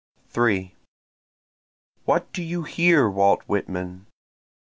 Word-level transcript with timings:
3 0.29 0.73
What 2.05 2.33
do 2.33 2.41
you 2.41 2.63
hear 2.63 3.07
Walt 3.07 3.43
Whitman? 3.43 4.07